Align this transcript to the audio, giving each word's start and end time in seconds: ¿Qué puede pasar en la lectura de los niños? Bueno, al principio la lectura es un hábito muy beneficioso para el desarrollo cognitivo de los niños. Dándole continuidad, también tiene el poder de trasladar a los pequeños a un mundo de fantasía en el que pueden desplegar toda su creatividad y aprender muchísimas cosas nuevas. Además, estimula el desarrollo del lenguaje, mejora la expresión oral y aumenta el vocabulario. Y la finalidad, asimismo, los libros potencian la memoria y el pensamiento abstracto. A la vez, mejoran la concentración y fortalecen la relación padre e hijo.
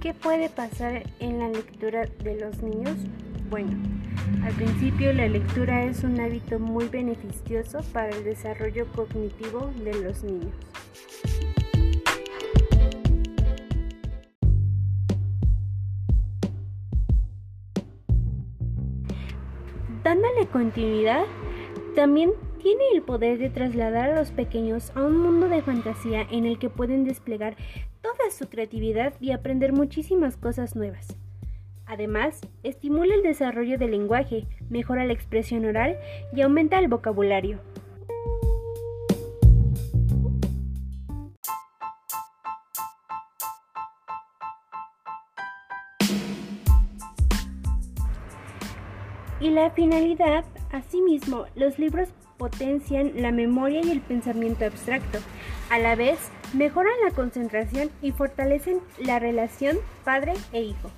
¿Qué 0.00 0.14
puede 0.14 0.48
pasar 0.48 1.02
en 1.18 1.40
la 1.40 1.48
lectura 1.48 2.06
de 2.22 2.38
los 2.38 2.62
niños? 2.62 2.94
Bueno, 3.50 3.76
al 4.44 4.52
principio 4.54 5.12
la 5.12 5.26
lectura 5.26 5.82
es 5.86 6.04
un 6.04 6.20
hábito 6.20 6.60
muy 6.60 6.86
beneficioso 6.86 7.80
para 7.92 8.10
el 8.10 8.22
desarrollo 8.22 8.86
cognitivo 8.92 9.72
de 9.82 9.94
los 10.00 10.22
niños. 10.22 10.54
Dándole 20.04 20.46
continuidad, 20.52 21.24
también 21.96 22.30
tiene 22.58 22.82
el 22.92 23.02
poder 23.02 23.38
de 23.38 23.50
trasladar 23.50 24.10
a 24.10 24.18
los 24.18 24.30
pequeños 24.30 24.92
a 24.94 25.02
un 25.02 25.16
mundo 25.16 25.48
de 25.48 25.62
fantasía 25.62 26.26
en 26.30 26.44
el 26.44 26.58
que 26.58 26.68
pueden 26.68 27.04
desplegar 27.04 27.56
toda 28.02 28.30
su 28.30 28.48
creatividad 28.48 29.14
y 29.20 29.30
aprender 29.30 29.72
muchísimas 29.72 30.36
cosas 30.36 30.76
nuevas. 30.76 31.16
Además, 31.86 32.40
estimula 32.64 33.14
el 33.14 33.22
desarrollo 33.22 33.78
del 33.78 33.92
lenguaje, 33.92 34.46
mejora 34.68 35.06
la 35.06 35.14
expresión 35.14 35.64
oral 35.64 35.96
y 36.34 36.42
aumenta 36.42 36.78
el 36.78 36.88
vocabulario. 36.88 37.60
Y 49.40 49.50
la 49.50 49.70
finalidad, 49.70 50.44
asimismo, 50.72 51.46
los 51.54 51.78
libros 51.78 52.08
potencian 52.38 53.12
la 53.16 53.32
memoria 53.32 53.82
y 53.84 53.90
el 53.90 54.00
pensamiento 54.00 54.64
abstracto. 54.64 55.18
A 55.70 55.78
la 55.78 55.96
vez, 55.96 56.18
mejoran 56.54 56.94
la 57.04 57.10
concentración 57.10 57.90
y 58.00 58.12
fortalecen 58.12 58.80
la 58.98 59.18
relación 59.18 59.76
padre 60.04 60.34
e 60.52 60.62
hijo. 60.62 60.90